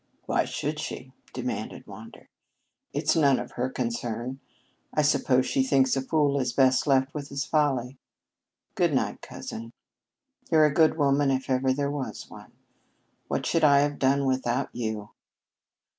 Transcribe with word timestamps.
"Why 0.25 0.45
should 0.45 0.79
she?" 0.79 1.11
demanded 1.31 1.85
Wander. 1.85 2.27
"It's 2.91 3.15
none 3.15 3.37
of 3.37 3.51
her 3.51 3.69
concern. 3.69 4.39
I 4.91 5.03
suppose 5.03 5.45
she 5.45 5.61
thinks 5.63 5.95
a 5.95 6.01
fool 6.01 6.39
is 6.39 6.53
best 6.53 6.87
left 6.87 7.13
with 7.13 7.29
his 7.29 7.45
folly. 7.45 7.99
Good 8.73 8.95
night, 8.95 9.21
cousin. 9.21 9.73
You're 10.51 10.65
a 10.65 10.73
good 10.73 10.97
woman 10.97 11.29
if 11.29 11.51
ever 11.51 11.71
there 11.71 11.91
was 11.91 12.27
one. 12.31 12.53
What 13.27 13.45
should 13.45 13.63
I 13.63 13.81
have 13.81 13.99
done 13.99 14.25
without 14.25 14.69
you?" 14.73 15.11